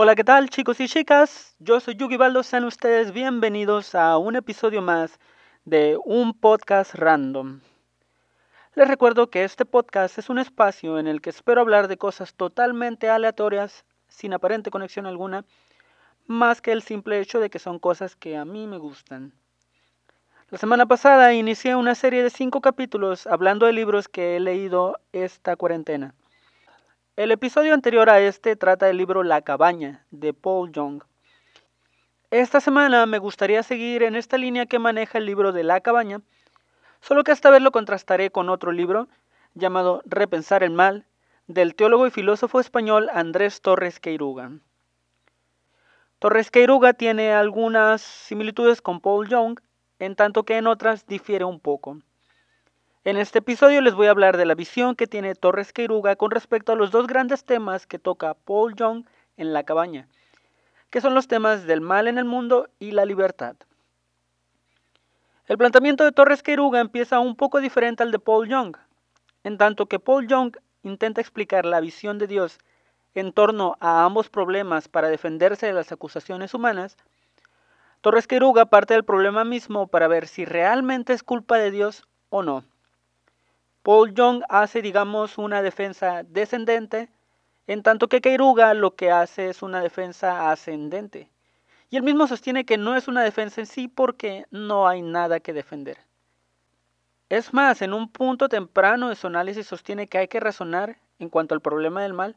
Hola, 0.00 0.14
¿qué 0.14 0.22
tal 0.22 0.48
chicos 0.48 0.78
y 0.78 0.86
chicas? 0.86 1.56
Yo 1.58 1.80
soy 1.80 1.96
Yugi 1.96 2.16
Baldo, 2.16 2.44
sean 2.44 2.62
ustedes 2.62 3.10
bienvenidos 3.10 3.96
a 3.96 4.16
un 4.16 4.36
episodio 4.36 4.80
más 4.80 5.18
de 5.64 5.98
un 6.04 6.38
podcast 6.38 6.94
random. 6.94 7.58
Les 8.76 8.86
recuerdo 8.86 9.28
que 9.28 9.42
este 9.42 9.64
podcast 9.64 10.16
es 10.16 10.30
un 10.30 10.38
espacio 10.38 11.00
en 11.00 11.08
el 11.08 11.20
que 11.20 11.30
espero 11.30 11.60
hablar 11.60 11.88
de 11.88 11.96
cosas 11.96 12.34
totalmente 12.34 13.10
aleatorias, 13.10 13.84
sin 14.06 14.32
aparente 14.32 14.70
conexión 14.70 15.04
alguna, 15.04 15.44
más 16.28 16.60
que 16.60 16.70
el 16.70 16.82
simple 16.82 17.18
hecho 17.18 17.40
de 17.40 17.50
que 17.50 17.58
son 17.58 17.80
cosas 17.80 18.14
que 18.14 18.36
a 18.36 18.44
mí 18.44 18.68
me 18.68 18.78
gustan. 18.78 19.32
La 20.50 20.58
semana 20.58 20.86
pasada 20.86 21.34
inicié 21.34 21.74
una 21.74 21.96
serie 21.96 22.22
de 22.22 22.30
cinco 22.30 22.60
capítulos 22.60 23.26
hablando 23.26 23.66
de 23.66 23.72
libros 23.72 24.06
que 24.06 24.36
he 24.36 24.38
leído 24.38 25.00
esta 25.10 25.56
cuarentena. 25.56 26.14
El 27.18 27.32
episodio 27.32 27.74
anterior 27.74 28.10
a 28.10 28.20
este 28.20 28.54
trata 28.54 28.86
del 28.86 28.96
libro 28.96 29.24
La 29.24 29.42
cabaña 29.42 30.06
de 30.12 30.32
Paul 30.32 30.70
Young. 30.70 31.02
Esta 32.30 32.60
semana 32.60 33.06
me 33.06 33.18
gustaría 33.18 33.64
seguir 33.64 34.04
en 34.04 34.14
esta 34.14 34.38
línea 34.38 34.66
que 34.66 34.78
maneja 34.78 35.18
el 35.18 35.26
libro 35.26 35.50
de 35.50 35.64
La 35.64 35.80
cabaña, 35.80 36.20
solo 37.00 37.24
que 37.24 37.32
esta 37.32 37.50
vez 37.50 37.60
lo 37.60 37.72
contrastaré 37.72 38.30
con 38.30 38.48
otro 38.48 38.70
libro 38.70 39.08
llamado 39.54 40.00
Repensar 40.04 40.62
el 40.62 40.70
mal 40.70 41.06
del 41.48 41.74
teólogo 41.74 42.06
y 42.06 42.12
filósofo 42.12 42.60
español 42.60 43.10
Andrés 43.12 43.62
Torres 43.62 43.98
Queiruga. 43.98 44.52
Torres 46.20 46.52
Queiruga 46.52 46.92
tiene 46.92 47.32
algunas 47.32 48.00
similitudes 48.00 48.80
con 48.80 49.00
Paul 49.00 49.26
Young, 49.28 49.58
en 49.98 50.14
tanto 50.14 50.44
que 50.44 50.56
en 50.56 50.68
otras 50.68 51.04
difiere 51.04 51.44
un 51.44 51.58
poco. 51.58 51.98
En 53.08 53.16
este 53.16 53.38
episodio 53.38 53.80
les 53.80 53.94
voy 53.94 54.06
a 54.06 54.10
hablar 54.10 54.36
de 54.36 54.44
la 54.44 54.54
visión 54.54 54.94
que 54.94 55.06
tiene 55.06 55.34
Torres 55.34 55.72
Queiruga 55.72 56.16
con 56.16 56.30
respecto 56.30 56.72
a 56.72 56.76
los 56.76 56.90
dos 56.90 57.06
grandes 57.06 57.42
temas 57.42 57.86
que 57.86 57.98
toca 57.98 58.34
Paul 58.34 58.74
Young 58.74 59.06
en 59.38 59.54
La 59.54 59.62
cabaña, 59.62 60.06
que 60.90 61.00
son 61.00 61.14
los 61.14 61.26
temas 61.26 61.64
del 61.64 61.80
mal 61.80 62.06
en 62.06 62.18
el 62.18 62.26
mundo 62.26 62.68
y 62.78 62.90
la 62.90 63.06
libertad. 63.06 63.56
El 65.46 65.56
planteamiento 65.56 66.04
de 66.04 66.12
Torres 66.12 66.42
Queiruga 66.42 66.80
empieza 66.80 67.18
un 67.18 67.34
poco 67.34 67.62
diferente 67.62 68.02
al 68.02 68.12
de 68.12 68.18
Paul 68.18 68.46
Young, 68.46 68.76
en 69.42 69.56
tanto 69.56 69.86
que 69.86 69.98
Paul 69.98 70.28
Young 70.28 70.58
intenta 70.82 71.22
explicar 71.22 71.64
la 71.64 71.80
visión 71.80 72.18
de 72.18 72.26
Dios 72.26 72.58
en 73.14 73.32
torno 73.32 73.78
a 73.80 74.04
ambos 74.04 74.28
problemas 74.28 74.88
para 74.88 75.08
defenderse 75.08 75.64
de 75.64 75.72
las 75.72 75.92
acusaciones 75.92 76.52
humanas, 76.52 76.98
Torres 78.02 78.26
Queiruga 78.26 78.66
parte 78.66 78.92
del 78.92 79.06
problema 79.06 79.44
mismo 79.44 79.86
para 79.86 80.08
ver 80.08 80.28
si 80.28 80.44
realmente 80.44 81.14
es 81.14 81.22
culpa 81.22 81.56
de 81.56 81.70
Dios 81.70 82.06
o 82.28 82.42
no. 82.42 82.64
Paul 83.82 84.14
Young 84.14 84.42
hace, 84.48 84.82
digamos, 84.82 85.38
una 85.38 85.62
defensa 85.62 86.22
descendente, 86.24 87.10
en 87.66 87.82
tanto 87.82 88.08
que 88.08 88.20
Queiruga 88.20 88.74
lo 88.74 88.96
que 88.96 89.10
hace 89.10 89.48
es 89.50 89.62
una 89.62 89.80
defensa 89.80 90.50
ascendente. 90.50 91.30
Y 91.90 91.96
él 91.96 92.02
mismo 92.02 92.26
sostiene 92.26 92.64
que 92.64 92.78
no 92.78 92.96
es 92.96 93.08
una 93.08 93.22
defensa 93.22 93.60
en 93.60 93.66
sí 93.66 93.88
porque 93.88 94.46
no 94.50 94.88
hay 94.88 95.02
nada 95.02 95.40
que 95.40 95.52
defender. 95.52 95.98
Es 97.28 97.52
más, 97.52 97.82
en 97.82 97.92
un 97.92 98.10
punto 98.10 98.48
temprano 98.48 99.08
de 99.08 99.16
su 99.16 99.26
análisis 99.26 99.66
sostiene 99.66 100.06
que 100.06 100.18
hay 100.18 100.28
que 100.28 100.40
razonar 100.40 100.98
en 101.18 101.28
cuanto 101.28 101.54
al 101.54 101.60
problema 101.60 102.02
del 102.02 102.14
mal 102.14 102.36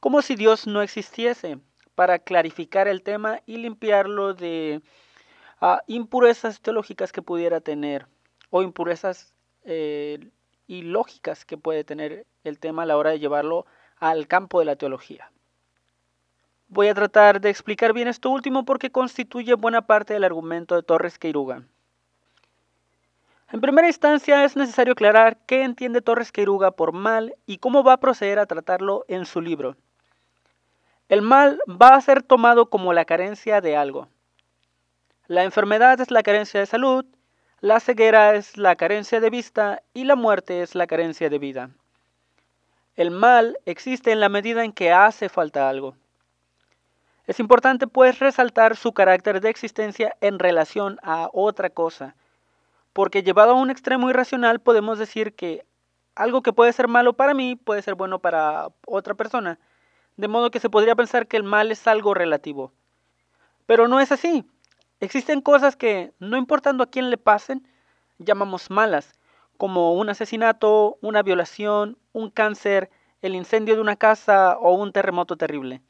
como 0.00 0.22
si 0.22 0.36
Dios 0.36 0.66
no 0.66 0.82
existiese, 0.82 1.58
para 1.94 2.18
clarificar 2.18 2.88
el 2.88 3.02
tema 3.02 3.40
y 3.46 3.56
limpiarlo 3.56 4.34
de 4.34 4.82
uh, 5.62 5.78
impurezas 5.86 6.60
teológicas 6.60 7.10
que 7.10 7.22
pudiera 7.22 7.60
tener 7.60 8.06
o 8.50 8.62
impurezas 8.62 9.34
eh, 9.64 10.30
y 10.66 10.82
lógicas 10.82 11.44
que 11.44 11.56
puede 11.56 11.84
tener 11.84 12.26
el 12.44 12.58
tema 12.58 12.82
a 12.82 12.86
la 12.86 12.96
hora 12.96 13.10
de 13.10 13.18
llevarlo 13.18 13.66
al 13.98 14.26
campo 14.26 14.58
de 14.58 14.66
la 14.66 14.76
teología. 14.76 15.30
Voy 16.68 16.88
a 16.88 16.94
tratar 16.94 17.40
de 17.40 17.50
explicar 17.50 17.92
bien 17.92 18.08
esto 18.08 18.28
último 18.30 18.64
porque 18.64 18.90
constituye 18.90 19.54
buena 19.54 19.86
parte 19.86 20.14
del 20.14 20.24
argumento 20.24 20.74
de 20.74 20.82
Torres 20.82 21.18
Queiruga. 21.18 21.62
En 23.52 23.60
primera 23.60 23.86
instancia 23.86 24.44
es 24.44 24.56
necesario 24.56 24.94
aclarar 24.94 25.38
qué 25.46 25.62
entiende 25.62 26.02
Torres 26.02 26.32
Queiruga 26.32 26.72
por 26.72 26.92
mal 26.92 27.36
y 27.46 27.58
cómo 27.58 27.84
va 27.84 27.92
a 27.92 28.00
proceder 28.00 28.40
a 28.40 28.46
tratarlo 28.46 29.04
en 29.06 29.24
su 29.24 29.40
libro. 29.40 29.76
El 31.08 31.22
mal 31.22 31.60
va 31.70 31.94
a 31.94 32.00
ser 32.00 32.24
tomado 32.24 32.68
como 32.68 32.92
la 32.92 33.04
carencia 33.04 33.60
de 33.60 33.76
algo. 33.76 34.08
La 35.28 35.44
enfermedad 35.44 36.00
es 36.00 36.10
la 36.10 36.24
carencia 36.24 36.58
de 36.58 36.66
salud, 36.66 37.04
la 37.60 37.80
ceguera 37.80 38.34
es 38.34 38.58
la 38.58 38.76
carencia 38.76 39.18
de 39.18 39.30
vista 39.30 39.82
y 39.94 40.04
la 40.04 40.14
muerte 40.14 40.60
es 40.60 40.74
la 40.74 40.86
carencia 40.86 41.30
de 41.30 41.38
vida. 41.38 41.70
El 42.96 43.10
mal 43.10 43.58
existe 43.64 44.12
en 44.12 44.20
la 44.20 44.28
medida 44.28 44.62
en 44.62 44.72
que 44.72 44.92
hace 44.92 45.30
falta 45.30 45.68
algo. 45.68 45.96
Es 47.26 47.40
importante 47.40 47.86
pues 47.86 48.18
resaltar 48.18 48.76
su 48.76 48.92
carácter 48.92 49.40
de 49.40 49.48
existencia 49.48 50.16
en 50.20 50.38
relación 50.38 50.98
a 51.02 51.30
otra 51.32 51.70
cosa, 51.70 52.14
porque 52.92 53.22
llevado 53.22 53.52
a 53.52 53.60
un 53.60 53.70
extremo 53.70 54.10
irracional 54.10 54.60
podemos 54.60 54.98
decir 54.98 55.34
que 55.34 55.64
algo 56.14 56.42
que 56.42 56.52
puede 56.52 56.72
ser 56.72 56.88
malo 56.88 57.14
para 57.14 57.34
mí 57.34 57.56
puede 57.56 57.82
ser 57.82 57.94
bueno 57.94 58.18
para 58.18 58.68
otra 58.86 59.14
persona, 59.14 59.58
de 60.16 60.28
modo 60.28 60.50
que 60.50 60.60
se 60.60 60.70
podría 60.70 60.94
pensar 60.94 61.26
que 61.26 61.36
el 61.36 61.42
mal 61.42 61.72
es 61.72 61.86
algo 61.86 62.12
relativo. 62.12 62.72
Pero 63.66 63.88
no 63.88 63.98
es 63.98 64.12
así. 64.12 64.44
Existen 65.00 65.40
cosas 65.40 65.76
que, 65.76 66.12
no 66.18 66.36
importando 66.36 66.82
a 66.82 66.90
quién 66.90 67.10
le 67.10 67.18
pasen, 67.18 67.68
llamamos 68.18 68.70
malas, 68.70 69.12
como 69.56 69.94
un 69.94 70.08
asesinato, 70.08 70.98
una 71.02 71.22
violación, 71.22 71.98
un 72.12 72.30
cáncer, 72.30 72.90
el 73.20 73.34
incendio 73.34 73.74
de 73.74 73.80
una 73.80 73.96
casa 73.96 74.56
o 74.58 74.74
un 74.74 74.92
terremoto 74.92 75.36
terrible. 75.36 75.82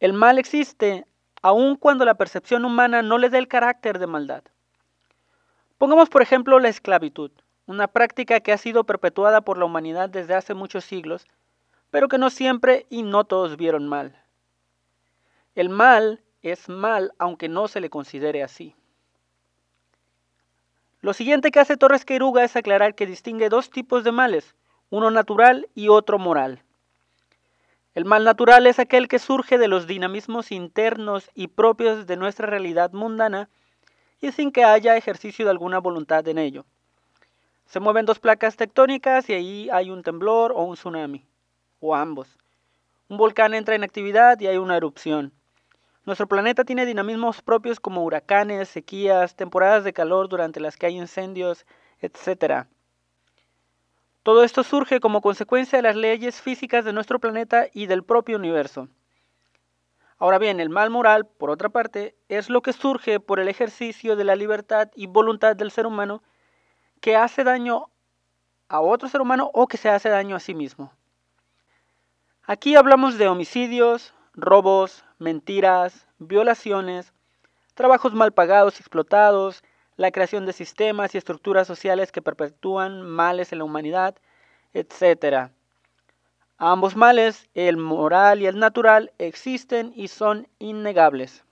El 0.00 0.12
mal 0.12 0.38
existe 0.38 1.06
aun 1.42 1.76
cuando 1.76 2.04
la 2.04 2.14
percepción 2.14 2.64
humana 2.64 3.02
no 3.02 3.18
le 3.18 3.30
dé 3.30 3.38
el 3.38 3.48
carácter 3.48 3.98
de 3.98 4.06
maldad. 4.06 4.42
Pongamos 5.78 6.08
por 6.08 6.22
ejemplo 6.22 6.58
la 6.58 6.68
esclavitud, 6.68 7.30
una 7.66 7.86
práctica 7.86 8.40
que 8.40 8.52
ha 8.52 8.58
sido 8.58 8.84
perpetuada 8.84 9.40
por 9.40 9.58
la 9.58 9.64
humanidad 9.64 10.08
desde 10.08 10.34
hace 10.34 10.54
muchos 10.54 10.84
siglos, 10.84 11.26
pero 11.90 12.08
que 12.08 12.18
no 12.18 12.30
siempre 12.30 12.86
y 12.90 13.02
no 13.02 13.24
todos 13.24 13.56
vieron 13.56 13.86
mal. 13.86 14.20
El 15.54 15.68
mal 15.68 16.22
es 16.50 16.68
mal 16.68 17.12
aunque 17.18 17.48
no 17.48 17.68
se 17.68 17.80
le 17.80 17.90
considere 17.90 18.42
así. 18.42 18.74
Lo 21.00 21.12
siguiente 21.12 21.50
que 21.50 21.60
hace 21.60 21.76
Torres 21.76 22.04
Queiruga 22.04 22.42
es 22.44 22.56
aclarar 22.56 22.94
que 22.94 23.06
distingue 23.06 23.48
dos 23.48 23.70
tipos 23.70 24.02
de 24.02 24.12
males, 24.12 24.56
uno 24.90 25.10
natural 25.10 25.68
y 25.74 25.88
otro 25.88 26.18
moral. 26.18 26.62
El 27.94 28.04
mal 28.04 28.24
natural 28.24 28.66
es 28.66 28.78
aquel 28.78 29.08
que 29.08 29.18
surge 29.18 29.58
de 29.58 29.68
los 29.68 29.86
dinamismos 29.86 30.52
internos 30.52 31.30
y 31.34 31.48
propios 31.48 32.06
de 32.06 32.16
nuestra 32.16 32.46
realidad 32.46 32.92
mundana 32.92 33.48
y 34.20 34.32
sin 34.32 34.50
que 34.50 34.64
haya 34.64 34.96
ejercicio 34.96 35.44
de 35.44 35.50
alguna 35.50 35.78
voluntad 35.78 36.26
en 36.28 36.38
ello. 36.38 36.64
Se 37.66 37.80
mueven 37.80 38.06
dos 38.06 38.18
placas 38.18 38.56
tectónicas 38.56 39.28
y 39.28 39.34
ahí 39.34 39.68
hay 39.70 39.90
un 39.90 40.02
temblor 40.02 40.52
o 40.52 40.62
un 40.62 40.74
tsunami, 40.74 41.26
o 41.80 41.94
ambos. 41.94 42.38
Un 43.08 43.18
volcán 43.18 43.54
entra 43.54 43.74
en 43.74 43.84
actividad 43.84 44.40
y 44.40 44.46
hay 44.46 44.56
una 44.56 44.76
erupción. 44.76 45.32
Nuestro 46.08 46.26
planeta 46.26 46.64
tiene 46.64 46.86
dinamismos 46.86 47.42
propios 47.42 47.80
como 47.80 48.02
huracanes, 48.02 48.70
sequías, 48.70 49.36
temporadas 49.36 49.84
de 49.84 49.92
calor 49.92 50.30
durante 50.30 50.58
las 50.58 50.78
que 50.78 50.86
hay 50.86 50.96
incendios, 50.96 51.66
etc. 52.00 52.64
Todo 54.22 54.42
esto 54.42 54.64
surge 54.64 55.00
como 55.00 55.20
consecuencia 55.20 55.76
de 55.76 55.82
las 55.82 55.96
leyes 55.96 56.40
físicas 56.40 56.86
de 56.86 56.94
nuestro 56.94 57.18
planeta 57.18 57.66
y 57.74 57.84
del 57.84 58.04
propio 58.04 58.38
universo. 58.38 58.88
Ahora 60.16 60.38
bien, 60.38 60.60
el 60.60 60.70
mal 60.70 60.88
moral, 60.88 61.26
por 61.26 61.50
otra 61.50 61.68
parte, 61.68 62.16
es 62.30 62.48
lo 62.48 62.62
que 62.62 62.72
surge 62.72 63.20
por 63.20 63.38
el 63.38 63.48
ejercicio 63.48 64.16
de 64.16 64.24
la 64.24 64.34
libertad 64.34 64.88
y 64.94 65.08
voluntad 65.08 65.56
del 65.56 65.70
ser 65.70 65.84
humano 65.84 66.22
que 67.02 67.16
hace 67.16 67.44
daño 67.44 67.90
a 68.70 68.80
otro 68.80 69.10
ser 69.10 69.20
humano 69.20 69.50
o 69.52 69.66
que 69.66 69.76
se 69.76 69.90
hace 69.90 70.08
daño 70.08 70.36
a 70.36 70.40
sí 70.40 70.54
mismo. 70.54 70.90
Aquí 72.44 72.76
hablamos 72.76 73.18
de 73.18 73.28
homicidios, 73.28 74.14
robos, 74.38 75.04
mentiras, 75.18 76.06
violaciones, 76.18 77.12
trabajos 77.74 78.14
mal 78.14 78.32
pagados 78.32 78.78
y 78.78 78.82
explotados, 78.82 79.64
la 79.96 80.12
creación 80.12 80.46
de 80.46 80.52
sistemas 80.52 81.14
y 81.14 81.18
estructuras 81.18 81.66
sociales 81.66 82.12
que 82.12 82.22
perpetúan 82.22 83.02
males 83.02 83.52
en 83.52 83.58
la 83.58 83.64
humanidad, 83.64 84.14
etc. 84.72 85.50
Ambos 86.56 86.94
males, 86.94 87.50
el 87.54 87.76
moral 87.76 88.40
y 88.40 88.46
el 88.46 88.60
natural, 88.60 89.12
existen 89.18 89.92
y 89.96 90.06
son 90.06 90.46
innegables. 90.60 91.44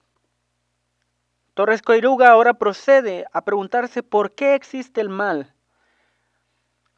Torres 1.55 1.83
Coiruga 1.83 2.31
ahora 2.31 2.55
procede 2.55 3.25
a 3.33 3.45
preguntarse 3.45 4.05
por 4.05 4.33
qué 4.33 4.55
existe 4.55 5.01
el 5.01 5.09
mal. 5.09 5.55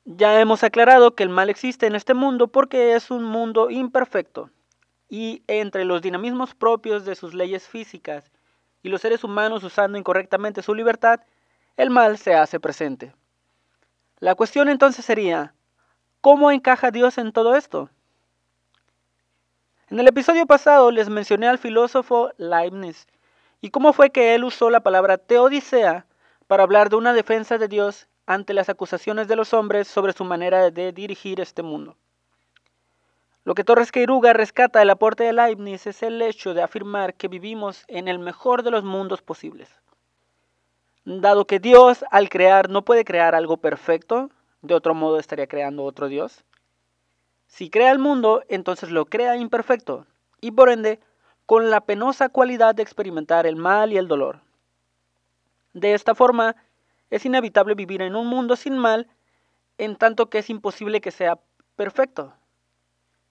Ya 0.04 0.38
hemos 0.40 0.64
aclarado 0.64 1.14
que 1.14 1.22
el 1.22 1.28
mal 1.30 1.48
existe 1.48 1.86
en 1.86 1.94
este 1.94 2.12
mundo 2.12 2.48
porque 2.48 2.94
es 2.94 3.10
un 3.10 3.24
mundo 3.24 3.70
imperfecto, 3.70 4.50
y 5.08 5.42
entre 5.46 5.84
los 5.84 6.02
dinamismos 6.02 6.54
propios 6.54 7.04
de 7.04 7.14
sus 7.14 7.34
leyes 7.34 7.66
físicas 7.66 8.30
y 8.82 8.88
los 8.88 9.00
seres 9.00 9.24
humanos 9.24 9.64
usando 9.64 9.98
incorrectamente 9.98 10.62
su 10.62 10.74
libertad, 10.74 11.20
el 11.76 11.90
mal 11.90 12.18
se 12.18 12.34
hace 12.34 12.60
presente. 12.60 13.14
La 14.20 14.34
cuestión 14.34 14.68
entonces 14.68 15.04
sería, 15.04 15.54
¿cómo 16.20 16.50
encaja 16.50 16.90
Dios 16.90 17.18
en 17.18 17.32
todo 17.32 17.54
esto? 17.56 17.90
En 19.90 19.98
el 19.98 20.08
episodio 20.08 20.44
pasado 20.44 20.90
les 20.90 21.08
mencioné 21.08 21.48
al 21.48 21.58
filósofo 21.58 22.30
Leibniz 22.36 23.06
y 23.60 23.70
cómo 23.70 23.92
fue 23.92 24.10
que 24.10 24.34
él 24.34 24.44
usó 24.44 24.70
la 24.70 24.80
palabra 24.80 25.16
teodicea 25.16 26.06
para 26.46 26.62
hablar 26.62 26.90
de 26.90 26.96
una 26.96 27.12
defensa 27.14 27.58
de 27.58 27.68
Dios 27.68 28.08
ante 28.26 28.52
las 28.52 28.68
acusaciones 28.68 29.28
de 29.28 29.36
los 29.36 29.54
hombres 29.54 29.88
sobre 29.88 30.12
su 30.12 30.24
manera 30.24 30.70
de 30.70 30.92
dirigir 30.92 31.40
este 31.40 31.62
mundo. 31.62 31.96
Lo 33.48 33.54
que 33.54 33.64
Torres 33.64 33.92
Queiruga 33.92 34.34
rescata 34.34 34.80
del 34.80 34.90
aporte 34.90 35.24
de 35.24 35.32
Leibniz 35.32 35.86
es 35.86 36.02
el 36.02 36.20
hecho 36.20 36.52
de 36.52 36.60
afirmar 36.60 37.14
que 37.14 37.28
vivimos 37.28 37.86
en 37.88 38.06
el 38.06 38.18
mejor 38.18 38.62
de 38.62 38.70
los 38.70 38.84
mundos 38.84 39.22
posibles. 39.22 39.70
Dado 41.06 41.46
que 41.46 41.58
Dios 41.58 42.04
al 42.10 42.28
crear 42.28 42.68
no 42.68 42.84
puede 42.84 43.06
crear 43.06 43.34
algo 43.34 43.56
perfecto, 43.56 44.28
de 44.60 44.74
otro 44.74 44.94
modo 44.94 45.18
estaría 45.18 45.46
creando 45.46 45.84
otro 45.84 46.08
Dios. 46.08 46.44
Si 47.46 47.70
crea 47.70 47.90
el 47.90 47.98
mundo, 47.98 48.42
entonces 48.50 48.90
lo 48.90 49.06
crea 49.06 49.34
imperfecto 49.36 50.04
y 50.42 50.50
por 50.50 50.68
ende 50.68 51.00
con 51.46 51.70
la 51.70 51.80
penosa 51.80 52.28
cualidad 52.28 52.74
de 52.74 52.82
experimentar 52.82 53.46
el 53.46 53.56
mal 53.56 53.94
y 53.94 53.96
el 53.96 54.08
dolor. 54.08 54.42
De 55.72 55.94
esta 55.94 56.14
forma, 56.14 56.54
es 57.08 57.24
inevitable 57.24 57.74
vivir 57.74 58.02
en 58.02 58.14
un 58.14 58.26
mundo 58.26 58.56
sin 58.56 58.76
mal, 58.76 59.06
en 59.78 59.96
tanto 59.96 60.28
que 60.28 60.40
es 60.40 60.50
imposible 60.50 61.00
que 61.00 61.12
sea 61.12 61.38
perfecto. 61.76 62.34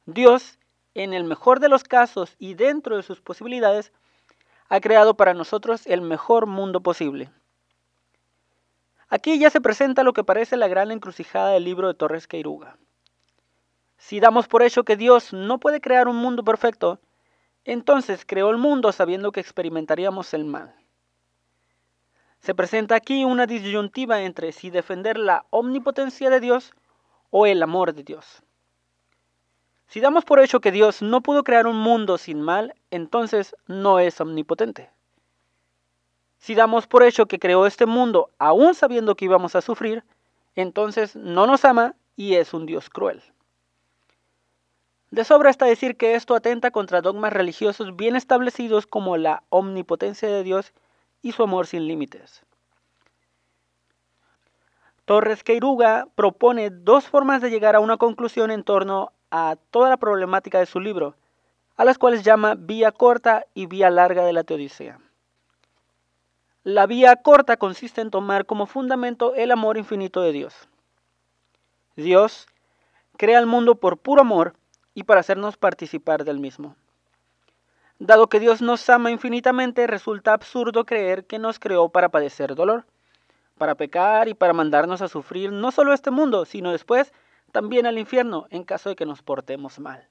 Dios, 0.07 0.57
en 0.93 1.13
el 1.13 1.25
mejor 1.25 1.59
de 1.59 1.67
los 1.67 1.83
casos 1.83 2.37
y 2.39 2.53
dentro 2.53 2.95
de 2.95 3.03
sus 3.03 3.19
posibilidades, 3.19 3.91
ha 4.69 4.79
creado 4.79 5.17
para 5.17 5.33
nosotros 5.33 5.85
el 5.85 5.99
mejor 5.99 6.45
mundo 6.45 6.79
posible. 6.79 7.29
Aquí 9.09 9.37
ya 9.37 9.49
se 9.49 9.59
presenta 9.59 10.03
lo 10.03 10.13
que 10.13 10.23
parece 10.23 10.55
la 10.55 10.69
gran 10.69 10.91
encrucijada 10.91 11.49
del 11.49 11.65
libro 11.65 11.89
de 11.89 11.93
Torres 11.93 12.25
Queiruga. 12.25 12.77
Si 13.97 14.21
damos 14.21 14.47
por 14.47 14.63
hecho 14.63 14.85
que 14.85 14.95
Dios 14.95 15.33
no 15.33 15.59
puede 15.59 15.81
crear 15.81 16.07
un 16.07 16.15
mundo 16.15 16.41
perfecto, 16.43 17.01
entonces 17.65 18.23
creó 18.25 18.49
el 18.49 18.57
mundo 18.57 18.93
sabiendo 18.93 19.33
que 19.33 19.41
experimentaríamos 19.41 20.33
el 20.33 20.45
mal. 20.45 20.73
Se 22.39 22.55
presenta 22.55 22.95
aquí 22.95 23.25
una 23.25 23.45
disyuntiva 23.45 24.21
entre 24.21 24.53
si 24.53 24.69
defender 24.69 25.17
la 25.17 25.45
omnipotencia 25.49 26.29
de 26.29 26.39
Dios 26.39 26.73
o 27.29 27.45
el 27.45 27.61
amor 27.61 27.93
de 27.93 28.03
Dios. 28.03 28.41
Si 29.87 30.01
damos 30.01 30.25
por 30.25 30.39
hecho 30.39 30.59
que 30.59 30.71
Dios 30.71 31.01
no 31.01 31.21
pudo 31.21 31.43
crear 31.43 31.65
un 31.65 31.77
mundo 31.77 32.17
sin 32.17 32.41
mal, 32.41 32.75
entonces 32.91 33.55
no 33.67 33.99
es 33.99 34.19
omnipotente. 34.19 34.89
Si 36.39 36.55
damos 36.55 36.87
por 36.87 37.03
hecho 37.03 37.25
que 37.25 37.39
creó 37.39 37.65
este 37.65 37.85
mundo 37.85 38.29
aún 38.37 38.75
sabiendo 38.75 39.15
que 39.15 39.25
íbamos 39.25 39.55
a 39.55 39.61
sufrir, 39.61 40.03
entonces 40.55 41.15
no 41.15 41.47
nos 41.47 41.65
ama 41.65 41.95
y 42.15 42.35
es 42.35 42.53
un 42.53 42.65
Dios 42.65 42.89
cruel. 42.89 43.23
De 45.09 45.23
sobra 45.23 45.49
está 45.49 45.65
decir 45.65 45.95
que 45.95 46.15
esto 46.15 46.35
atenta 46.35 46.71
contra 46.71 47.01
dogmas 47.01 47.31
religiosos 47.31 47.95
bien 47.95 48.17
establecidos 48.17 48.85
como 48.87 49.15
la 49.15 49.43
omnipotencia 49.49 50.27
de 50.27 50.43
Dios 50.43 50.73
y 51.21 51.31
su 51.31 51.43
amor 51.43 51.65
sin 51.65 51.87
límites. 51.87 52.43
Torres 55.05 55.45
Queiruga 55.45 56.07
propone 56.15 56.69
dos 56.69 57.05
formas 57.05 57.41
de 57.41 57.49
llegar 57.49 57.77
a 57.77 57.79
una 57.79 57.95
conclusión 57.95 58.51
en 58.51 58.63
torno 58.63 59.13
a 59.31 59.57
toda 59.71 59.89
la 59.89 59.97
problemática 59.97 60.59
de 60.59 60.65
su 60.65 60.79
libro, 60.79 61.15
a 61.75 61.85
las 61.85 61.97
cuales 61.97 62.23
llama 62.23 62.55
vía 62.55 62.91
corta 62.91 63.45
y 63.53 63.65
vía 63.65 63.89
larga 63.89 64.23
de 64.25 64.33
la 64.33 64.43
teodicea. 64.43 64.99
La 66.63 66.85
vía 66.85 67.15
corta 67.15 67.57
consiste 67.57 68.01
en 68.01 68.11
tomar 68.11 68.45
como 68.45 68.65
fundamento 68.65 69.35
el 69.35 69.51
amor 69.51 69.77
infinito 69.77 70.21
de 70.21 70.33
Dios. 70.33 70.53
Dios 71.95 72.47
crea 73.17 73.39
el 73.39 73.45
mundo 73.45 73.75
por 73.75 73.97
puro 73.97 74.21
amor 74.21 74.53
y 74.93 75.03
para 75.03 75.21
hacernos 75.21 75.57
participar 75.57 76.23
del 76.23 76.39
mismo. 76.39 76.75
Dado 77.99 78.27
que 78.27 78.39
Dios 78.39 78.61
nos 78.61 78.87
ama 78.89 79.11
infinitamente, 79.11 79.87
resulta 79.87 80.33
absurdo 80.33 80.85
creer 80.85 81.25
que 81.25 81.39
nos 81.39 81.57
creó 81.57 81.89
para 81.89 82.09
padecer 82.09 82.53
dolor, 82.53 82.85
para 83.57 83.75
pecar 83.75 84.27
y 84.27 84.33
para 84.33 84.53
mandarnos 84.53 85.01
a 85.01 85.07
sufrir 85.07 85.51
no 85.51 85.71
solo 85.71 85.93
este 85.93 86.11
mundo, 86.11 86.45
sino 86.45 86.71
después 86.71 87.11
también 87.51 87.85
al 87.85 87.97
infierno 87.97 88.47
en 88.49 88.63
caso 88.63 88.89
de 88.89 88.95
que 88.95 89.05
nos 89.05 89.21
portemos 89.21 89.79
mal. 89.79 90.07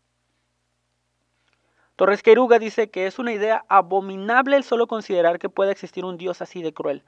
Torres 1.97 2.23
Queruga 2.23 2.59
dice 2.59 2.91
que 2.91 3.07
es 3.07 3.19
una 3.19 3.33
idea 3.33 3.65
abominable 3.69 4.57
el 4.57 4.65
solo 4.65 4.87
considerar 4.87 5.39
que 5.39 5.49
pueda 5.49 5.73
existir 5.73 6.05
un 6.05 6.19
Dios 6.19 6.43
así 6.43 6.63
de 6.63 6.75
cruel, 6.75 7.05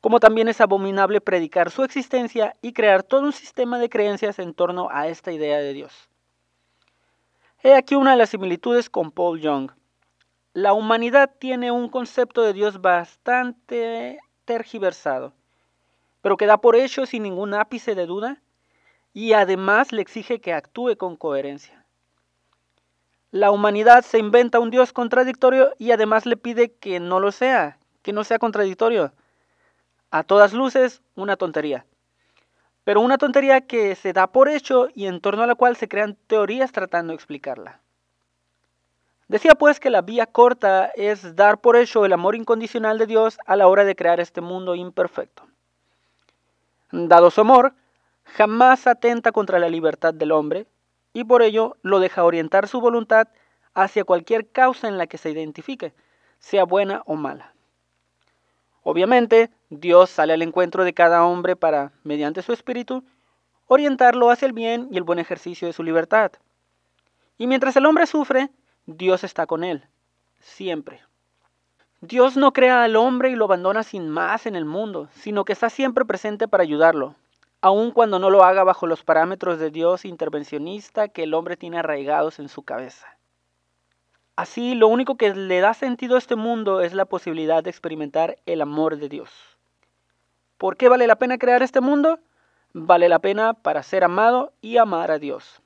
como 0.00 0.20
también 0.20 0.48
es 0.48 0.62
abominable 0.62 1.20
predicar 1.20 1.70
su 1.70 1.84
existencia 1.84 2.56
y 2.62 2.72
crear 2.72 3.02
todo 3.02 3.22
un 3.22 3.32
sistema 3.32 3.78
de 3.78 3.90
creencias 3.90 4.38
en 4.38 4.54
torno 4.54 4.88
a 4.90 5.08
esta 5.08 5.32
idea 5.32 5.58
de 5.58 5.74
Dios. 5.74 6.08
He 7.62 7.74
aquí 7.74 7.94
una 7.94 8.12
de 8.12 8.16
las 8.16 8.30
similitudes 8.30 8.88
con 8.88 9.10
Paul 9.10 9.38
Young. 9.38 9.70
La 10.54 10.72
humanidad 10.72 11.34
tiene 11.38 11.70
un 11.70 11.90
concepto 11.90 12.40
de 12.42 12.54
Dios 12.54 12.80
bastante 12.80 14.18
tergiversado, 14.46 15.34
pero 16.22 16.38
que 16.38 16.46
da 16.46 16.58
por 16.58 16.74
hecho 16.74 17.04
sin 17.04 17.22
ningún 17.22 17.52
ápice 17.52 17.94
de 17.94 18.06
duda 18.06 18.42
y 19.12 19.32
además 19.32 19.92
le 19.92 20.02
exige 20.02 20.40
que 20.40 20.52
actúe 20.52 20.96
con 20.96 21.16
coherencia. 21.16 21.84
La 23.30 23.50
humanidad 23.50 24.04
se 24.04 24.18
inventa 24.18 24.58
un 24.58 24.70
Dios 24.70 24.92
contradictorio 24.92 25.72
y 25.78 25.92
además 25.92 26.26
le 26.26 26.36
pide 26.36 26.72
que 26.72 26.98
no 26.98 27.20
lo 27.20 27.30
sea, 27.30 27.78
que 28.02 28.12
no 28.12 28.24
sea 28.24 28.38
contradictorio. 28.38 29.12
A 30.10 30.24
todas 30.24 30.52
luces, 30.52 31.02
una 31.14 31.36
tontería. 31.36 31.86
Pero 32.82 33.00
una 33.00 33.18
tontería 33.18 33.60
que 33.60 33.94
se 33.94 34.12
da 34.12 34.26
por 34.26 34.48
hecho 34.48 34.88
y 34.94 35.06
en 35.06 35.20
torno 35.20 35.44
a 35.44 35.46
la 35.46 35.54
cual 35.54 35.76
se 35.76 35.86
crean 35.86 36.16
teorías 36.26 36.72
tratando 36.72 37.12
de 37.12 37.16
explicarla. 37.16 37.80
Decía 39.28 39.54
pues 39.54 39.78
que 39.78 39.90
la 39.90 40.02
vía 40.02 40.26
corta 40.26 40.86
es 40.96 41.36
dar 41.36 41.60
por 41.60 41.76
hecho 41.76 42.04
el 42.04 42.12
amor 42.12 42.34
incondicional 42.34 42.98
de 42.98 43.06
Dios 43.06 43.38
a 43.46 43.54
la 43.54 43.68
hora 43.68 43.84
de 43.84 43.94
crear 43.94 44.18
este 44.18 44.40
mundo 44.40 44.74
imperfecto. 44.74 45.44
Dado 46.90 47.30
su 47.30 47.40
amor, 47.42 47.74
jamás 48.36 48.86
atenta 48.86 49.32
contra 49.32 49.58
la 49.58 49.68
libertad 49.68 50.14
del 50.14 50.32
hombre, 50.32 50.66
y 51.12 51.24
por 51.24 51.42
ello 51.42 51.76
lo 51.82 51.98
deja 51.98 52.24
orientar 52.24 52.68
su 52.68 52.80
voluntad 52.80 53.28
hacia 53.74 54.04
cualquier 54.04 54.48
causa 54.48 54.88
en 54.88 54.98
la 54.98 55.06
que 55.06 55.18
se 55.18 55.30
identifique, 55.30 55.92
sea 56.38 56.64
buena 56.64 57.02
o 57.06 57.16
mala. 57.16 57.54
Obviamente, 58.82 59.50
Dios 59.68 60.10
sale 60.10 60.32
al 60.32 60.42
encuentro 60.42 60.84
de 60.84 60.94
cada 60.94 61.24
hombre 61.24 61.56
para, 61.56 61.92
mediante 62.02 62.42
su 62.42 62.52
espíritu, 62.52 63.04
orientarlo 63.66 64.30
hacia 64.30 64.46
el 64.46 64.52
bien 64.52 64.88
y 64.90 64.96
el 64.96 65.04
buen 65.04 65.18
ejercicio 65.18 65.68
de 65.68 65.74
su 65.74 65.82
libertad. 65.82 66.32
Y 67.36 67.46
mientras 67.46 67.76
el 67.76 67.86
hombre 67.86 68.06
sufre, 68.06 68.50
Dios 68.86 69.22
está 69.22 69.46
con 69.46 69.64
él, 69.64 69.86
siempre. 70.40 71.00
Dios 72.00 72.36
no 72.36 72.52
crea 72.52 72.82
al 72.82 72.96
hombre 72.96 73.30
y 73.30 73.34
lo 73.34 73.44
abandona 73.44 73.82
sin 73.82 74.08
más 74.08 74.46
en 74.46 74.56
el 74.56 74.64
mundo, 74.64 75.08
sino 75.12 75.44
que 75.44 75.52
está 75.52 75.68
siempre 75.68 76.04
presente 76.04 76.48
para 76.48 76.62
ayudarlo, 76.62 77.14
aun 77.60 77.90
cuando 77.90 78.18
no 78.18 78.30
lo 78.30 78.44
haga 78.44 78.64
bajo 78.64 78.86
los 78.86 79.04
parámetros 79.04 79.58
de 79.58 79.70
Dios 79.70 80.04
intervencionista 80.04 81.08
que 81.08 81.24
el 81.24 81.34
hombre 81.34 81.56
tiene 81.56 81.78
arraigados 81.78 82.38
en 82.38 82.48
su 82.48 82.62
cabeza. 82.62 83.06
Así, 84.36 84.74
lo 84.74 84.88
único 84.88 85.16
que 85.16 85.34
le 85.34 85.60
da 85.60 85.74
sentido 85.74 86.14
a 86.14 86.18
este 86.18 86.36
mundo 86.36 86.80
es 86.80 86.94
la 86.94 87.04
posibilidad 87.04 87.62
de 87.62 87.70
experimentar 87.70 88.38
el 88.46 88.62
amor 88.62 88.96
de 88.96 89.10
Dios. 89.10 89.30
¿Por 90.56 90.76
qué 90.76 90.88
vale 90.88 91.06
la 91.06 91.16
pena 91.16 91.36
crear 91.36 91.62
este 91.62 91.80
mundo? 91.80 92.18
Vale 92.72 93.08
la 93.08 93.18
pena 93.18 93.52
para 93.52 93.82
ser 93.82 94.04
amado 94.04 94.52
y 94.62 94.78
amar 94.78 95.10
a 95.10 95.18
Dios. 95.18 95.60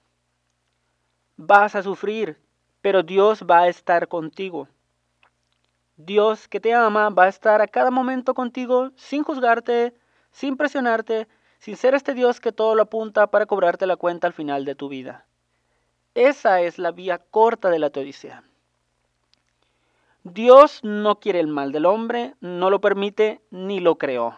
Vas 1.36 1.74
a 1.74 1.82
sufrir, 1.82 2.38
pero 2.80 3.02
Dios 3.02 3.44
va 3.48 3.60
a 3.60 3.68
estar 3.68 4.08
contigo. 4.08 4.68
Dios 5.96 6.48
que 6.48 6.58
te 6.58 6.74
ama 6.74 7.10
va 7.10 7.24
a 7.24 7.28
estar 7.28 7.60
a 7.60 7.68
cada 7.68 7.90
momento 7.90 8.34
contigo 8.34 8.90
sin 8.96 9.22
juzgarte, 9.22 9.94
sin 10.32 10.56
presionarte, 10.56 11.28
sin 11.64 11.78
ser 11.78 11.94
este 11.94 12.12
Dios 12.12 12.40
que 12.40 12.52
todo 12.52 12.74
lo 12.74 12.82
apunta 12.82 13.28
para 13.28 13.46
cobrarte 13.46 13.86
la 13.86 13.96
cuenta 13.96 14.26
al 14.26 14.34
final 14.34 14.66
de 14.66 14.74
tu 14.74 14.90
vida. 14.90 15.24
Esa 16.14 16.60
es 16.60 16.78
la 16.78 16.90
vía 16.90 17.16
corta 17.30 17.70
de 17.70 17.78
la 17.78 17.88
teodicea. 17.88 18.44
Dios 20.24 20.80
no 20.82 21.20
quiere 21.20 21.40
el 21.40 21.46
mal 21.46 21.72
del 21.72 21.86
hombre, 21.86 22.34
no 22.40 22.68
lo 22.68 22.82
permite 22.82 23.40
ni 23.50 23.80
lo 23.80 23.96
creó. 23.96 24.36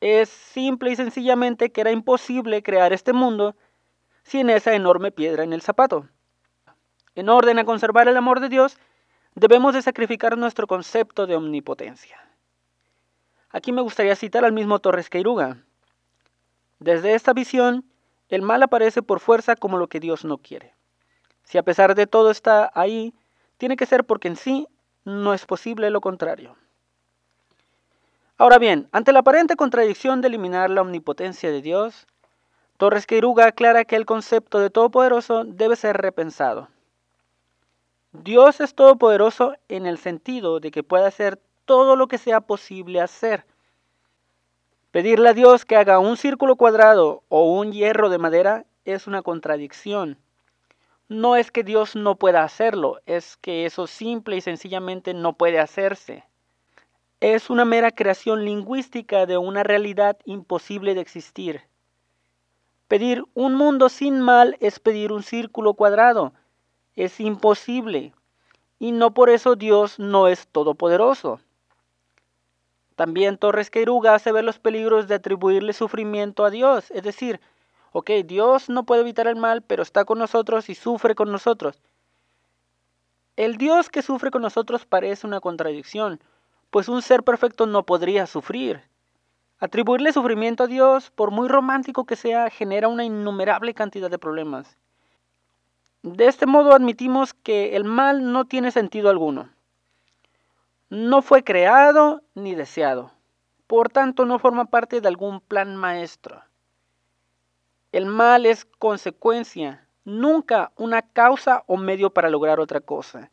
Es 0.00 0.28
simple 0.28 0.90
y 0.90 0.96
sencillamente 0.96 1.70
que 1.70 1.82
era 1.82 1.92
imposible 1.92 2.64
crear 2.64 2.92
este 2.92 3.12
mundo 3.12 3.54
sin 4.24 4.50
esa 4.50 4.74
enorme 4.74 5.12
piedra 5.12 5.44
en 5.44 5.52
el 5.52 5.62
zapato. 5.62 6.08
En 7.14 7.28
orden 7.28 7.60
a 7.60 7.64
conservar 7.64 8.08
el 8.08 8.16
amor 8.16 8.40
de 8.40 8.48
Dios, 8.48 8.76
debemos 9.36 9.72
de 9.72 9.82
sacrificar 9.82 10.36
nuestro 10.36 10.66
concepto 10.66 11.28
de 11.28 11.36
omnipotencia. 11.36 12.18
Aquí 13.50 13.70
me 13.70 13.82
gustaría 13.82 14.16
citar 14.16 14.44
al 14.44 14.52
mismo 14.52 14.80
Torres 14.80 15.08
Queiruga, 15.08 15.58
desde 16.80 17.14
esta 17.14 17.32
visión, 17.32 17.84
el 18.28 18.42
mal 18.42 18.62
aparece 18.62 19.02
por 19.02 19.20
fuerza 19.20 19.56
como 19.56 19.78
lo 19.78 19.88
que 19.88 20.00
Dios 20.00 20.24
no 20.24 20.38
quiere. 20.38 20.74
Si 21.44 21.58
a 21.58 21.62
pesar 21.62 21.94
de 21.94 22.06
todo 22.06 22.30
está 22.30 22.70
ahí, 22.74 23.14
tiene 23.56 23.76
que 23.76 23.86
ser 23.86 24.04
porque 24.04 24.28
en 24.28 24.36
sí 24.36 24.68
no 25.04 25.34
es 25.34 25.46
posible 25.46 25.90
lo 25.90 26.00
contrario. 26.00 26.56
Ahora 28.36 28.58
bien, 28.58 28.88
ante 28.92 29.12
la 29.12 29.20
aparente 29.20 29.56
contradicción 29.56 30.20
de 30.20 30.28
eliminar 30.28 30.70
la 30.70 30.82
omnipotencia 30.82 31.50
de 31.50 31.62
Dios, 31.62 32.06
Torres 32.76 33.06
Queiruga 33.06 33.46
aclara 33.46 33.84
que 33.84 33.96
el 33.96 34.06
concepto 34.06 34.60
de 34.60 34.70
Todopoderoso 34.70 35.42
debe 35.44 35.74
ser 35.74 35.96
repensado. 35.96 36.68
Dios 38.12 38.60
es 38.60 38.74
todopoderoso 38.74 39.54
en 39.68 39.86
el 39.86 39.98
sentido 39.98 40.60
de 40.60 40.70
que 40.70 40.84
puede 40.84 41.06
hacer 41.06 41.40
todo 41.64 41.96
lo 41.96 42.06
que 42.06 42.18
sea 42.18 42.40
posible 42.40 43.00
hacer. 43.00 43.44
Pedirle 44.90 45.28
a 45.28 45.34
Dios 45.34 45.66
que 45.66 45.76
haga 45.76 45.98
un 45.98 46.16
círculo 46.16 46.56
cuadrado 46.56 47.22
o 47.28 47.52
un 47.52 47.72
hierro 47.72 48.08
de 48.08 48.16
madera 48.16 48.64
es 48.86 49.06
una 49.06 49.20
contradicción. 49.20 50.18
No 51.08 51.36
es 51.36 51.50
que 51.50 51.62
Dios 51.62 51.94
no 51.94 52.16
pueda 52.16 52.42
hacerlo, 52.42 52.98
es 53.04 53.36
que 53.36 53.66
eso 53.66 53.86
simple 53.86 54.36
y 54.36 54.40
sencillamente 54.40 55.12
no 55.12 55.34
puede 55.34 55.58
hacerse. 55.58 56.24
Es 57.20 57.50
una 57.50 57.66
mera 57.66 57.90
creación 57.90 58.46
lingüística 58.46 59.26
de 59.26 59.36
una 59.36 59.62
realidad 59.62 60.16
imposible 60.24 60.94
de 60.94 61.02
existir. 61.02 61.60
Pedir 62.88 63.24
un 63.34 63.56
mundo 63.56 63.90
sin 63.90 64.20
mal 64.22 64.56
es 64.60 64.78
pedir 64.80 65.12
un 65.12 65.22
círculo 65.22 65.74
cuadrado. 65.74 66.32
Es 66.96 67.20
imposible. 67.20 68.14
Y 68.78 68.92
no 68.92 69.12
por 69.12 69.28
eso 69.28 69.54
Dios 69.54 69.98
no 69.98 70.28
es 70.28 70.48
todopoderoso. 70.48 71.40
También 72.98 73.38
Torres 73.38 73.70
Queiruga 73.70 74.16
hace 74.16 74.32
ver 74.32 74.42
los 74.42 74.58
peligros 74.58 75.06
de 75.06 75.14
atribuirle 75.14 75.72
sufrimiento 75.72 76.44
a 76.44 76.50
Dios, 76.50 76.90
es 76.90 77.04
decir, 77.04 77.40
ok, 77.92 78.10
Dios 78.24 78.68
no 78.68 78.82
puede 78.82 79.02
evitar 79.02 79.28
el 79.28 79.36
mal, 79.36 79.62
pero 79.62 79.84
está 79.84 80.04
con 80.04 80.18
nosotros 80.18 80.68
y 80.68 80.74
sufre 80.74 81.14
con 81.14 81.30
nosotros. 81.30 81.80
El 83.36 83.56
Dios 83.56 83.88
que 83.88 84.02
sufre 84.02 84.32
con 84.32 84.42
nosotros 84.42 84.84
parece 84.84 85.28
una 85.28 85.38
contradicción, 85.38 86.18
pues 86.70 86.88
un 86.88 87.00
ser 87.00 87.22
perfecto 87.22 87.66
no 87.66 87.84
podría 87.84 88.26
sufrir. 88.26 88.82
Atribuirle 89.60 90.12
sufrimiento 90.12 90.64
a 90.64 90.66
Dios, 90.66 91.12
por 91.12 91.30
muy 91.30 91.46
romántico 91.46 92.04
que 92.04 92.16
sea, 92.16 92.50
genera 92.50 92.88
una 92.88 93.04
innumerable 93.04 93.74
cantidad 93.74 94.10
de 94.10 94.18
problemas. 94.18 94.76
De 96.02 96.26
este 96.26 96.46
modo 96.46 96.72
admitimos 96.72 97.32
que 97.32 97.76
el 97.76 97.84
mal 97.84 98.32
no 98.32 98.46
tiene 98.46 98.72
sentido 98.72 99.08
alguno. 99.08 99.50
No 100.90 101.22
fue 101.22 101.44
creado 101.44 102.22
ni 102.34 102.54
deseado. 102.54 103.12
Por 103.66 103.88
tanto, 103.88 104.24
no 104.24 104.38
forma 104.38 104.66
parte 104.66 105.00
de 105.00 105.08
algún 105.08 105.40
plan 105.40 105.76
maestro. 105.76 106.42
El 107.92 108.06
mal 108.06 108.46
es 108.46 108.64
consecuencia, 108.64 109.86
nunca 110.04 110.72
una 110.76 111.02
causa 111.02 111.64
o 111.66 111.76
medio 111.76 112.10
para 112.10 112.30
lograr 112.30 112.60
otra 112.60 112.80
cosa 112.80 113.30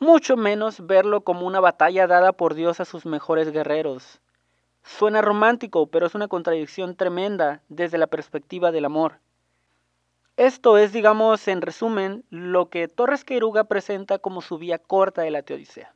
mucho 0.00 0.36
menos 0.36 0.86
verlo 0.86 1.22
como 1.22 1.46
una 1.46 1.60
batalla 1.60 2.06
dada 2.06 2.32
por 2.32 2.54
Dios 2.54 2.80
a 2.80 2.84
sus 2.84 3.04
mejores 3.04 3.50
guerreros. 3.50 4.20
Suena 4.84 5.22
romántico, 5.22 5.88
pero 5.88 6.06
es 6.06 6.14
una 6.14 6.28
contradicción 6.28 6.94
tremenda 6.94 7.62
desde 7.68 7.98
la 7.98 8.06
perspectiva 8.06 8.70
del 8.70 8.84
amor. 8.84 9.18
Esto 10.36 10.78
es, 10.78 10.92
digamos, 10.92 11.48
en 11.48 11.62
resumen, 11.62 12.24
lo 12.30 12.70
que 12.70 12.86
Torres 12.86 13.24
Queiruga 13.24 13.64
presenta 13.64 14.18
como 14.18 14.40
su 14.40 14.56
vía 14.56 14.78
corta 14.78 15.22
de 15.22 15.32
la 15.32 15.42
teodicea. 15.42 15.92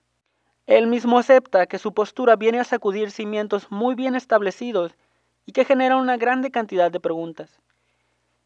Él 0.66 0.86
mismo 0.86 1.18
acepta 1.18 1.66
que 1.66 1.78
su 1.78 1.92
postura 1.92 2.36
viene 2.36 2.60
a 2.60 2.64
sacudir 2.64 3.10
cimientos 3.10 3.70
muy 3.70 3.94
bien 3.94 4.14
establecidos 4.14 4.94
y 5.44 5.52
que 5.52 5.64
genera 5.64 5.96
una 5.96 6.16
grande 6.16 6.50
cantidad 6.50 6.90
de 6.90 7.00
preguntas. 7.00 7.60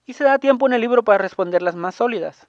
Y 0.07 0.15
se 0.15 0.25
da 0.25 0.39
tiempo 0.39 0.67
en 0.67 0.73
el 0.73 0.81
libro 0.81 1.03
para 1.03 1.19
responder 1.19 1.61
las 1.61 1.77
más 1.77 1.97
sólidas. 1.97 2.49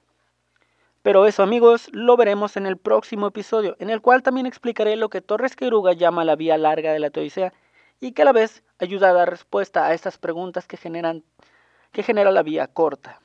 Pero 1.02 1.26
eso 1.26 1.42
amigos 1.42 1.88
lo 1.92 2.16
veremos 2.16 2.56
en 2.56 2.66
el 2.66 2.76
próximo 2.76 3.26
episodio, 3.26 3.76
en 3.78 3.90
el 3.90 4.00
cual 4.00 4.22
también 4.22 4.46
explicaré 4.46 4.96
lo 4.96 5.10
que 5.10 5.20
Torres 5.20 5.54
Queiruga 5.54 5.92
llama 5.92 6.24
la 6.24 6.36
vía 6.36 6.56
larga 6.56 6.92
de 6.92 6.98
la 6.98 7.10
teodicea 7.10 7.52
y 8.00 8.12
que 8.12 8.22
a 8.22 8.24
la 8.24 8.32
vez 8.32 8.62
ayuda 8.78 9.10
a 9.10 9.12
dar 9.12 9.30
respuesta 9.30 9.86
a 9.86 9.92
estas 9.92 10.18
preguntas 10.18 10.66
que, 10.66 10.76
generan, 10.76 11.24
que 11.92 12.02
genera 12.02 12.30
la 12.30 12.42
vía 12.42 12.66
corta. 12.68 13.20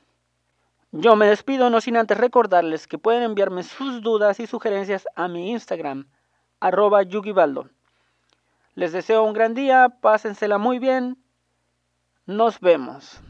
Yo 0.91 1.15
me 1.15 1.27
despido 1.27 1.69
no 1.69 1.81
sin 1.81 1.97
antes 1.97 2.17
recordarles 2.17 2.85
que 2.85 2.97
pueden 2.97 3.23
enviarme 3.23 3.63
sus 3.63 4.01
dudas 4.01 4.39
y 4.39 4.47
sugerencias 4.47 5.07
a 5.15 5.27
mi 5.27 5.51
Instagram, 5.51 6.07
arroba 6.63 7.03
yugibaldo. 7.03 7.67
Les 8.73 8.93
deseo 8.93 9.25
un 9.25 9.33
gran 9.33 9.53
día, 9.53 9.89
pásensela 9.99 10.57
muy 10.57 10.79
bien, 10.79 11.17
nos 12.25 12.61
vemos. 12.61 13.21